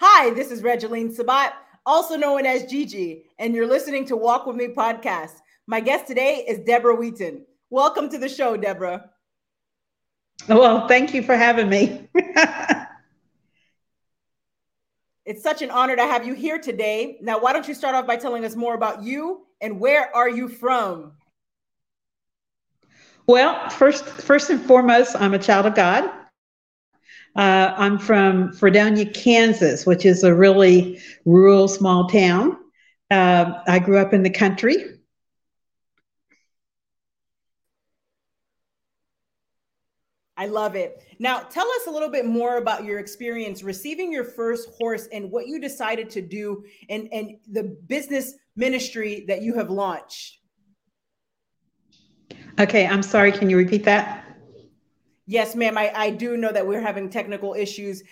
Hi, 0.00 0.30
this 0.30 0.52
is 0.52 0.62
Regeline 0.62 1.12
Sabat, 1.12 1.54
also 1.84 2.14
known 2.14 2.46
as 2.46 2.66
Gigi, 2.66 3.24
and 3.40 3.52
you're 3.52 3.66
listening 3.66 4.04
to 4.04 4.16
Walk 4.16 4.46
With 4.46 4.54
Me 4.54 4.68
podcast. 4.68 5.32
My 5.66 5.80
guest 5.80 6.06
today 6.06 6.44
is 6.46 6.60
Deborah 6.60 6.94
Wheaton. 6.94 7.44
Welcome 7.68 8.08
to 8.10 8.18
the 8.18 8.28
show, 8.28 8.56
Deborah. 8.56 9.10
Well, 10.48 10.86
thank 10.86 11.14
you 11.14 11.24
for 11.24 11.34
having 11.34 11.68
me. 11.68 12.08
it's 15.24 15.42
such 15.42 15.62
an 15.62 15.72
honor 15.72 15.96
to 15.96 16.04
have 16.04 16.24
you 16.24 16.34
here 16.34 16.60
today. 16.60 17.18
Now, 17.20 17.40
why 17.40 17.52
don't 17.52 17.66
you 17.66 17.74
start 17.74 17.96
off 17.96 18.06
by 18.06 18.14
telling 18.14 18.44
us 18.44 18.54
more 18.54 18.76
about 18.76 19.02
you 19.02 19.46
and 19.60 19.80
where 19.80 20.14
are 20.14 20.28
you 20.28 20.46
from? 20.46 21.14
Well, 23.26 23.68
first, 23.70 24.04
first 24.04 24.48
and 24.50 24.60
foremost, 24.60 25.16
I'm 25.18 25.34
a 25.34 25.40
child 25.40 25.66
of 25.66 25.74
God. 25.74 26.08
Uh, 27.36 27.74
I'm 27.76 27.98
from 27.98 28.52
Fredonia, 28.52 29.06
Kansas, 29.06 29.86
which 29.86 30.04
is 30.04 30.24
a 30.24 30.34
really 30.34 31.00
rural 31.24 31.68
small 31.68 32.08
town. 32.08 32.56
Uh, 33.10 33.62
I 33.66 33.78
grew 33.78 33.98
up 33.98 34.12
in 34.12 34.22
the 34.22 34.30
country. 34.30 34.98
I 40.38 40.46
love 40.46 40.76
it. 40.76 41.02
Now, 41.18 41.40
tell 41.40 41.66
us 41.66 41.88
a 41.88 41.90
little 41.90 42.10
bit 42.10 42.24
more 42.24 42.58
about 42.58 42.84
your 42.84 43.00
experience 43.00 43.64
receiving 43.64 44.12
your 44.12 44.22
first 44.22 44.70
horse 44.78 45.08
and 45.12 45.32
what 45.32 45.48
you 45.48 45.60
decided 45.60 46.10
to 46.10 46.22
do 46.22 46.64
and, 46.88 47.08
and 47.12 47.38
the 47.50 47.76
business 47.88 48.34
ministry 48.54 49.24
that 49.26 49.42
you 49.42 49.54
have 49.54 49.68
launched. 49.68 50.38
Okay, 52.60 52.86
I'm 52.86 53.02
sorry. 53.02 53.32
Can 53.32 53.50
you 53.50 53.56
repeat 53.56 53.82
that? 53.84 54.17
Yes, 55.28 55.54
ma'am. 55.54 55.76
I, 55.76 55.92
I 55.94 56.10
do 56.10 56.38
know 56.38 56.50
that 56.50 56.66
we're 56.66 56.80
having 56.80 57.10
technical 57.10 57.52
issues. 57.52 58.02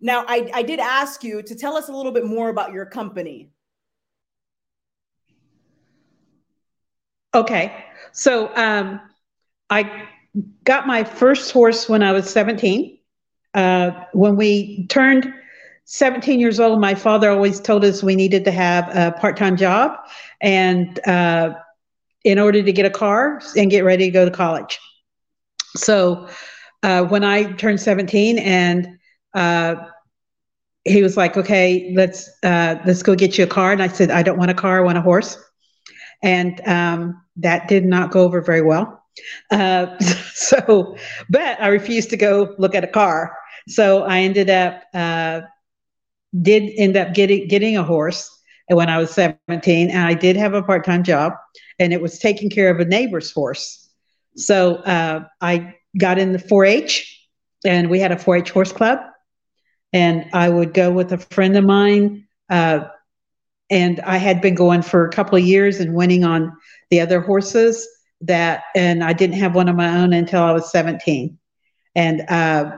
Now, 0.00 0.24
I, 0.26 0.50
I 0.52 0.64
did 0.64 0.80
ask 0.80 1.22
you 1.22 1.40
to 1.40 1.54
tell 1.54 1.76
us 1.76 1.88
a 1.88 1.92
little 1.92 2.10
bit 2.10 2.26
more 2.26 2.48
about 2.48 2.72
your 2.72 2.84
company. 2.84 3.52
Okay. 7.32 7.84
So 8.10 8.50
um, 8.56 9.00
I 9.70 10.08
got 10.64 10.88
my 10.88 11.04
first 11.04 11.52
horse 11.52 11.88
when 11.88 12.02
I 12.02 12.10
was 12.10 12.28
17. 12.28 12.98
Uh, 13.54 13.92
when 14.12 14.34
we 14.34 14.88
turned 14.88 15.32
17 15.84 16.40
years 16.40 16.58
old, 16.58 16.80
my 16.80 16.96
father 16.96 17.30
always 17.30 17.60
told 17.60 17.84
us 17.84 18.02
we 18.02 18.16
needed 18.16 18.44
to 18.46 18.50
have 18.50 18.88
a 18.96 19.12
part 19.12 19.36
time 19.36 19.56
job. 19.56 19.96
And 20.40 20.98
uh, 21.06 21.54
in 22.24 22.40
order 22.40 22.64
to 22.64 22.72
get 22.72 22.84
a 22.84 22.90
car 22.90 23.40
and 23.56 23.70
get 23.70 23.84
ready 23.84 24.06
to 24.06 24.10
go 24.10 24.24
to 24.24 24.30
college. 24.32 24.80
So 25.76 26.28
uh, 26.84 27.02
when 27.02 27.24
I 27.24 27.50
turned 27.52 27.80
17 27.80 28.38
and 28.38 28.98
uh, 29.32 29.76
he 30.84 31.02
was 31.02 31.16
like, 31.16 31.34
okay, 31.38 31.90
let's, 31.96 32.28
uh, 32.42 32.76
let's 32.84 33.02
go 33.02 33.14
get 33.14 33.38
you 33.38 33.44
a 33.44 33.46
car. 33.46 33.72
And 33.72 33.82
I 33.82 33.88
said, 33.88 34.10
I 34.10 34.22
don't 34.22 34.36
want 34.36 34.50
a 34.50 34.54
car, 34.54 34.80
I 34.80 34.84
want 34.84 34.98
a 34.98 35.00
horse. 35.00 35.38
And 36.22 36.60
um, 36.68 37.22
that 37.36 37.68
did 37.68 37.86
not 37.86 38.10
go 38.10 38.20
over 38.20 38.42
very 38.42 38.60
well. 38.60 39.02
Uh, 39.50 39.98
so, 40.34 40.94
but 41.30 41.58
I 41.58 41.68
refused 41.68 42.10
to 42.10 42.18
go 42.18 42.54
look 42.58 42.74
at 42.74 42.84
a 42.84 42.88
car. 42.88 43.34
So 43.66 44.02
I 44.02 44.20
ended 44.20 44.50
up, 44.50 44.82
uh, 44.92 45.40
did 46.42 46.70
end 46.76 46.98
up 46.98 47.14
getting, 47.14 47.48
getting 47.48 47.78
a 47.78 47.82
horse 47.82 48.28
when 48.68 48.90
I 48.90 48.98
was 48.98 49.10
17 49.10 49.88
and 49.88 49.98
I 50.06 50.12
did 50.12 50.36
have 50.36 50.52
a 50.52 50.62
part-time 50.62 51.02
job 51.02 51.32
and 51.78 51.94
it 51.94 52.02
was 52.02 52.18
taking 52.18 52.50
care 52.50 52.68
of 52.68 52.78
a 52.78 52.84
neighbor's 52.84 53.30
horse. 53.30 53.88
So 54.36 54.76
uh, 54.76 55.24
I 55.40 55.76
got 55.98 56.18
in 56.18 56.32
the 56.32 56.38
4-H, 56.38 57.28
and 57.64 57.88
we 57.88 58.00
had 58.00 58.12
a 58.12 58.16
4-H 58.16 58.50
horse 58.50 58.72
club, 58.72 58.98
and 59.92 60.26
I 60.32 60.48
would 60.48 60.74
go 60.74 60.90
with 60.90 61.12
a 61.12 61.18
friend 61.18 61.56
of 61.56 61.64
mine. 61.64 62.26
Uh, 62.50 62.88
and 63.70 64.00
I 64.00 64.18
had 64.18 64.40
been 64.40 64.54
going 64.54 64.82
for 64.82 65.06
a 65.06 65.10
couple 65.10 65.38
of 65.38 65.44
years 65.44 65.80
and 65.80 65.94
winning 65.94 66.24
on 66.24 66.52
the 66.90 67.00
other 67.00 67.20
horses 67.20 67.88
that, 68.20 68.64
and 68.74 69.02
I 69.02 69.12
didn't 69.12 69.36
have 69.36 69.54
one 69.54 69.68
of 69.68 69.76
my 69.76 69.98
own 69.98 70.12
until 70.12 70.42
I 70.42 70.52
was 70.52 70.70
17. 70.70 71.38
And 71.94 72.20
uh, 72.28 72.76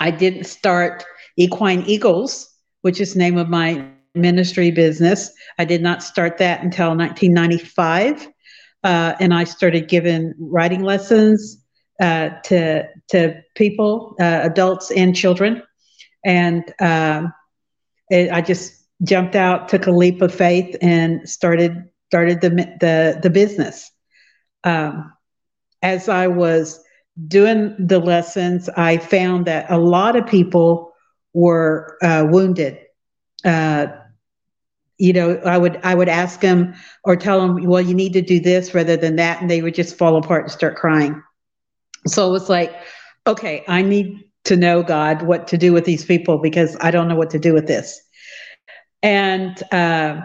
I 0.00 0.10
didn't 0.10 0.44
start 0.44 1.04
Equine 1.36 1.82
Eagles, 1.82 2.50
which 2.82 3.00
is 3.00 3.12
the 3.12 3.18
name 3.18 3.38
of 3.38 3.48
my 3.48 3.86
ministry 4.14 4.70
business. 4.70 5.30
I 5.58 5.64
did 5.64 5.82
not 5.82 6.02
start 6.02 6.38
that 6.38 6.62
until 6.62 6.96
1995. 6.96 8.28
Uh, 8.82 9.14
and 9.20 9.34
I 9.34 9.44
started 9.44 9.88
giving 9.88 10.32
riding 10.38 10.82
lessons 10.82 11.62
uh, 12.00 12.30
to 12.44 12.84
to 13.08 13.42
people, 13.54 14.16
uh, 14.20 14.40
adults 14.42 14.90
and 14.90 15.14
children, 15.14 15.62
and 16.24 16.62
um, 16.80 17.32
it, 18.10 18.30
I 18.30 18.40
just 18.40 18.72
jumped 19.02 19.34
out, 19.36 19.68
took 19.68 19.86
a 19.86 19.92
leap 19.92 20.22
of 20.22 20.34
faith, 20.34 20.76
and 20.82 21.28
started 21.28 21.84
started 22.08 22.40
the 22.40 22.50
the 22.80 23.20
the 23.22 23.30
business. 23.30 23.90
Um, 24.64 25.12
as 25.82 26.08
I 26.08 26.26
was 26.26 26.82
doing 27.28 27.74
the 27.78 28.00
lessons, 28.00 28.68
I 28.76 28.98
found 28.98 29.46
that 29.46 29.70
a 29.70 29.78
lot 29.78 30.16
of 30.16 30.26
people 30.26 30.92
were 31.32 31.96
uh, 32.02 32.26
wounded 32.28 32.78
uh, 33.44 33.86
you 34.98 35.12
know, 35.12 35.36
I 35.44 35.58
would 35.58 35.78
I 35.82 35.94
would 35.94 36.08
ask 36.08 36.40
them 36.40 36.74
or 37.04 37.16
tell 37.16 37.40
them, 37.40 37.64
well, 37.66 37.80
you 37.80 37.94
need 37.94 38.14
to 38.14 38.22
do 38.22 38.40
this 38.40 38.74
rather 38.74 38.96
than 38.96 39.16
that, 39.16 39.40
and 39.40 39.50
they 39.50 39.62
would 39.62 39.74
just 39.74 39.96
fall 39.98 40.16
apart 40.16 40.44
and 40.44 40.52
start 40.52 40.76
crying. 40.76 41.22
So 42.06 42.28
it 42.28 42.32
was 42.32 42.48
like, 42.48 42.74
okay, 43.26 43.64
I 43.68 43.82
need 43.82 44.24
to 44.44 44.56
know 44.56 44.82
God 44.82 45.22
what 45.22 45.48
to 45.48 45.58
do 45.58 45.72
with 45.72 45.84
these 45.84 46.04
people 46.04 46.38
because 46.38 46.76
I 46.80 46.90
don't 46.90 47.08
know 47.08 47.16
what 47.16 47.30
to 47.30 47.38
do 47.38 47.52
with 47.52 47.66
this. 47.66 48.00
And 49.02 49.60
uh, 49.72 50.20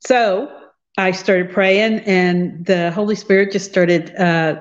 so 0.00 0.50
I 0.96 1.12
started 1.12 1.52
praying, 1.52 2.00
and 2.00 2.66
the 2.66 2.90
Holy 2.90 3.14
Spirit 3.14 3.52
just 3.52 3.70
started 3.70 4.14
uh, 4.16 4.60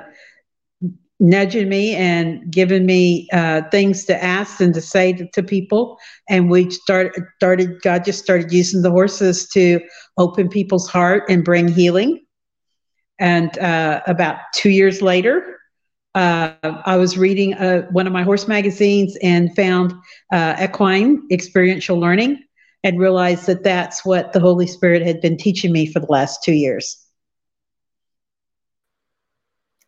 nudging 1.20 1.68
me 1.68 1.96
and 1.96 2.52
giving 2.52 2.86
me 2.86 3.28
uh, 3.34 3.64
things 3.72 4.06
to 4.06 4.24
ask 4.24 4.62
and 4.62 4.74
to 4.76 4.82
say 4.82 5.14
to, 5.14 5.28
to, 5.32 5.42
people. 5.42 5.98
And 6.30 6.50
we 6.50 6.70
started, 6.70 7.24
started, 7.38 7.82
God 7.82 8.06
just 8.06 8.24
started 8.24 8.52
using 8.52 8.84
the 8.84 8.92
horses 8.92 9.48
to 9.50 9.80
open 10.18 10.48
people's 10.48 10.88
heart 10.88 11.24
and 11.28 11.44
bring 11.44 11.68
healing. 11.68 12.24
And 13.20 13.58
uh, 13.58 14.02
about 14.06 14.38
two 14.54 14.70
years 14.70 15.02
later, 15.02 15.57
uh, 16.18 16.82
I 16.84 16.98
was 16.98 17.16
reading 17.16 17.54
uh, 17.54 17.84
one 17.92 18.08
of 18.08 18.14
my 18.14 18.24
horse 18.24 18.48
magazines 18.48 19.16
and 19.22 19.56
found 19.56 19.94
uh, 20.34 20.56
equine 20.60 21.28
experiential 21.30 22.00
learning 22.00 22.44
and 22.84 23.00
realized 23.00 23.46
that 23.46 23.64
that's 23.64 24.04
what 24.04 24.34
the 24.34 24.40
Holy 24.40 24.66
Spirit 24.66 25.04
had 25.04 25.22
been 25.22 25.38
teaching 25.38 25.72
me 25.72 25.86
for 25.86 26.00
the 26.00 26.08
last 26.08 26.44
two 26.44 26.54
years. 26.54 27.06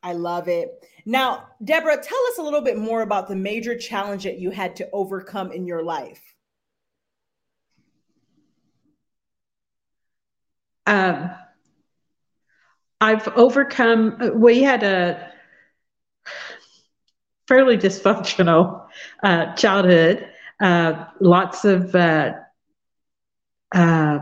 I 0.03 0.13
love 0.13 0.47
it. 0.47 0.69
Now, 1.03 1.47
Deborah, 1.63 2.00
tell 2.00 2.25
us 2.28 2.38
a 2.38 2.44
little 2.44 2.61
bit 2.61 2.78
more 2.78 3.01
about 3.01 3.28
the 3.28 3.35
major 3.35 3.75
challenge 3.75 4.25
that 4.25 4.38
you 4.38 4.51
had 4.51 4.75
to 4.75 4.90
overcome 4.94 5.51
in 5.51 5.66
your 5.66 5.81
life. 5.81 6.22
Um, 10.85 11.31
I've 13.01 13.28
overcome, 13.29 14.40
we 14.40 14.61
had 14.61 14.84
a 14.84 15.28
fairly 17.49 17.75
dysfunctional 17.75 18.85
uh, 19.23 19.53
childhood, 19.55 20.29
uh, 20.61 21.05
lots 21.19 21.65
of 21.65 21.93
uh, 21.95 22.33
uh 23.73 24.19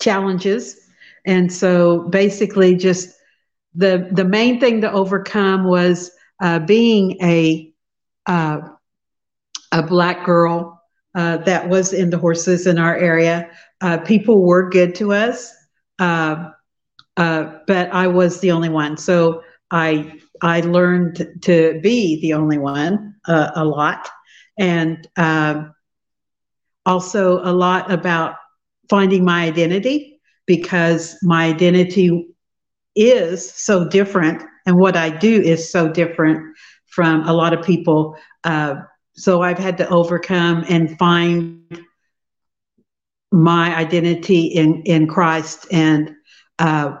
challenges. 0.00 0.88
And 1.26 1.52
so 1.52 2.08
basically, 2.08 2.74
just 2.76 3.14
the, 3.74 4.08
the 4.10 4.24
main 4.24 4.58
thing 4.58 4.80
to 4.80 4.90
overcome 4.90 5.64
was 5.64 6.10
uh, 6.42 6.58
being 6.58 7.22
a 7.22 7.66
a 9.72 9.82
black 9.88 10.24
girl 10.24 10.80
that 11.14 11.68
was 11.68 11.92
into 11.92 12.16
horses 12.16 12.66
in 12.68 12.78
our 12.78 12.96
area, 12.96 13.50
people 14.04 14.42
were 14.42 14.70
good 14.70 14.94
to 14.94 15.12
us, 15.12 15.52
but 15.98 16.54
I 17.68 18.06
was 18.06 18.38
the 18.40 18.52
only 18.52 18.68
one. 18.68 18.96
So 18.96 19.42
I 19.72 20.20
I 20.42 20.60
learned 20.60 21.26
to 21.42 21.80
be 21.82 22.20
the 22.20 22.34
only 22.34 22.58
one 22.58 23.14
a 23.26 23.64
lot, 23.64 24.08
and 24.58 25.06
um, 25.16 25.74
also 26.86 27.40
a 27.42 27.52
lot 27.52 27.90
about 27.90 28.36
finding 28.88 29.24
my 29.24 29.44
identity 29.44 30.20
because 30.46 31.16
my 31.22 31.46
identity 31.46 32.26
is 32.96 33.50
so 33.52 33.88
different 33.88 34.42
and 34.66 34.76
what 34.78 34.96
I 34.96 35.10
do 35.10 35.40
is 35.40 35.70
so 35.70 35.88
different 35.88 36.56
from 36.86 37.26
a 37.28 37.32
lot 37.32 37.52
of 37.52 37.64
people. 37.64 38.16
Uh, 38.44 38.76
so 39.14 39.42
I've 39.42 39.58
had 39.58 39.78
to 39.78 39.88
overcome 39.88 40.64
and 40.68 40.98
find 40.98 41.60
my 43.32 43.74
identity 43.76 44.46
in 44.46 44.82
in 44.84 45.06
Christ 45.06 45.66
and 45.70 46.10
uh, 46.58 46.96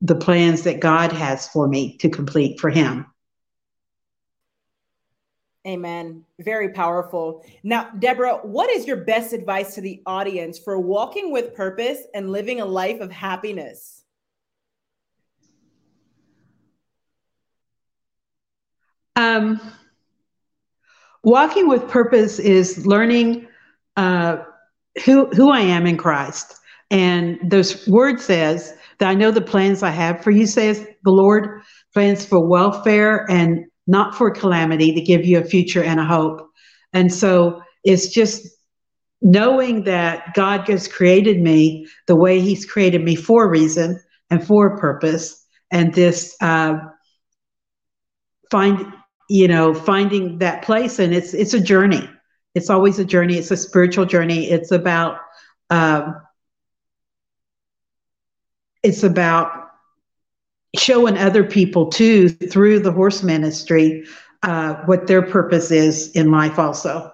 the 0.00 0.14
plans 0.14 0.62
that 0.62 0.80
God 0.80 1.12
has 1.12 1.48
for 1.48 1.68
me 1.68 1.96
to 1.98 2.08
complete 2.08 2.58
for 2.60 2.70
Him. 2.70 3.06
Amen. 5.66 6.24
Very 6.40 6.70
powerful. 6.70 7.44
Now, 7.62 7.90
Deborah, 7.98 8.38
what 8.42 8.70
is 8.70 8.86
your 8.86 8.96
best 8.96 9.34
advice 9.34 9.74
to 9.74 9.82
the 9.82 10.02
audience 10.06 10.58
for 10.58 10.80
walking 10.80 11.30
with 11.30 11.54
purpose 11.54 11.98
and 12.14 12.30
living 12.32 12.62
a 12.62 12.64
life 12.64 13.00
of 13.00 13.12
happiness? 13.12 14.04
Um, 19.16 19.60
walking 21.22 21.68
with 21.68 21.86
purpose 21.88 22.38
is 22.38 22.86
learning 22.86 23.46
uh, 23.98 24.38
who 25.04 25.26
who 25.26 25.50
I 25.50 25.60
am 25.60 25.86
in 25.86 25.98
Christ, 25.98 26.58
and 26.90 27.38
those 27.42 27.86
word 27.86 28.18
says 28.18 28.72
that 29.00 29.08
I 29.08 29.14
know 29.14 29.30
the 29.30 29.40
plans 29.40 29.82
I 29.82 29.90
have 29.90 30.22
for 30.22 30.30
you, 30.30 30.46
says 30.46 30.86
the 31.02 31.10
Lord, 31.10 31.62
plans 31.92 32.24
for 32.24 32.46
welfare 32.46 33.28
and 33.30 33.64
not 33.86 34.14
for 34.14 34.30
calamity, 34.30 34.94
to 34.94 35.00
give 35.00 35.24
you 35.24 35.38
a 35.38 35.44
future 35.44 35.82
and 35.82 35.98
a 35.98 36.04
hope. 36.04 36.48
And 36.92 37.12
so 37.12 37.62
it's 37.82 38.08
just 38.08 38.46
knowing 39.22 39.84
that 39.84 40.34
God 40.34 40.68
has 40.68 40.86
created 40.86 41.40
me 41.40 41.88
the 42.06 42.14
way 42.14 42.40
He's 42.40 42.64
created 42.64 43.02
me 43.02 43.16
for 43.16 43.44
a 43.44 43.48
reason 43.48 44.00
and 44.30 44.46
for 44.46 44.66
a 44.66 44.78
purpose, 44.78 45.44
and 45.72 45.92
this 45.92 46.36
uh, 46.40 46.78
find 48.50 48.92
you 49.28 49.48
know 49.48 49.74
finding 49.74 50.38
that 50.38 50.62
place, 50.62 50.98
and 50.98 51.14
it's 51.14 51.34
it's 51.34 51.54
a 51.54 51.60
journey. 51.60 52.08
It's 52.54 52.70
always 52.70 52.98
a 52.98 53.04
journey. 53.04 53.38
It's 53.38 53.50
a 53.50 53.56
spiritual 53.56 54.04
journey. 54.04 54.50
It's 54.50 54.72
about 54.72 55.18
um, 55.70 56.16
it's 58.82 59.02
about 59.02 59.70
showing 60.76 61.16
other 61.16 61.44
people 61.44 61.86
too 61.86 62.28
through 62.28 62.80
the 62.80 62.92
horse 62.92 63.22
ministry 63.22 64.04
uh, 64.42 64.74
what 64.86 65.06
their 65.06 65.22
purpose 65.22 65.70
is 65.70 66.12
in 66.12 66.30
life 66.30 66.58
also. 66.58 67.12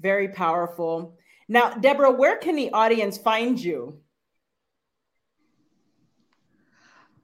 Very 0.00 0.28
powerful. 0.28 1.18
Now 1.48 1.74
deborah 1.74 2.10
where 2.10 2.36
can 2.36 2.56
the 2.56 2.70
audience 2.70 3.18
find 3.18 3.58
you? 3.58 4.00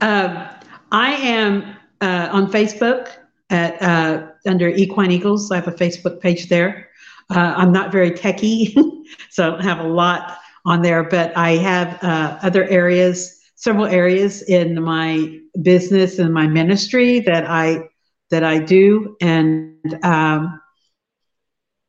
Um, 0.00 0.48
i 0.90 1.12
am 1.12 1.76
uh, 2.00 2.28
on 2.32 2.50
facebook 2.50 3.08
at 3.50 3.80
uh, 3.82 4.28
under 4.46 4.68
equine 4.68 5.10
eagles. 5.10 5.50
I 5.50 5.56
have 5.56 5.68
a 5.68 5.72
facebook 5.72 6.20
page 6.20 6.48
there. 6.48 6.88
Uh, 7.30 7.54
i'm 7.56 7.72
not 7.72 7.90
very 7.90 8.10
techy 8.10 8.76
so 9.30 9.46
i 9.46 9.50
don't 9.50 9.62
have 9.62 9.78
a 9.78 9.88
lot 9.88 10.38
on 10.64 10.82
there, 10.82 11.02
but 11.02 11.36
I 11.36 11.56
have 11.56 12.02
uh, 12.02 12.38
other 12.42 12.68
areas, 12.68 13.40
several 13.56 13.86
areas 13.86 14.42
in 14.42 14.80
my 14.82 15.38
business 15.60 16.18
and 16.18 16.32
my 16.32 16.46
ministry 16.46 17.20
that 17.20 17.48
I 17.48 17.88
that 18.30 18.44
I 18.44 18.58
do, 18.58 19.16
and 19.20 19.76
um, 20.02 20.60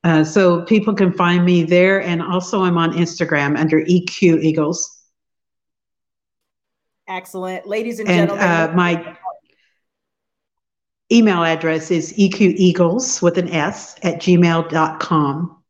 uh, 0.03 0.23
so 0.23 0.63
people 0.65 0.93
can 0.93 1.13
find 1.13 1.45
me 1.45 1.63
there. 1.63 2.01
And 2.01 2.21
also, 2.21 2.63
I'm 2.63 2.77
on 2.77 2.91
Instagram 2.93 3.57
under 3.57 3.81
EQ 3.81 4.41
Eagles. 4.41 4.89
Excellent, 7.07 7.67
ladies 7.67 7.99
and, 7.99 8.09
and 8.09 8.29
gentlemen. 8.29 8.45
Uh, 8.45 8.73
my 8.75 9.17
email 11.11 11.43
address 11.43 11.91
is 11.91 12.13
eqeagles 12.13 13.21
with 13.21 13.37
an 13.37 13.49
S 13.49 13.95
at 14.03 14.15
gmail.com. 14.15 15.62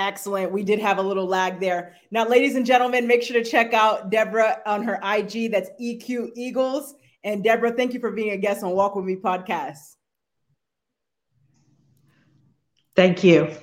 Excellent. 0.00 0.50
We 0.50 0.62
did 0.62 0.78
have 0.78 0.96
a 0.96 1.02
little 1.02 1.26
lag 1.26 1.60
there. 1.60 1.94
Now, 2.10 2.26
ladies 2.26 2.56
and 2.56 2.64
gentlemen, 2.64 3.06
make 3.06 3.22
sure 3.22 3.40
to 3.40 3.48
check 3.48 3.74
out 3.74 4.10
Deborah 4.10 4.62
on 4.64 4.82
her 4.82 4.98
IG. 5.04 5.52
That's 5.52 5.68
EQ 5.78 6.30
Eagles. 6.34 6.94
And 7.22 7.44
Deborah, 7.44 7.72
thank 7.72 7.92
you 7.92 8.00
for 8.00 8.10
being 8.10 8.30
a 8.30 8.38
guest 8.38 8.64
on 8.64 8.70
Walk 8.70 8.96
With 8.96 9.04
Me 9.04 9.16
podcast. 9.16 9.96
Thank 12.96 13.22
you. 13.22 13.54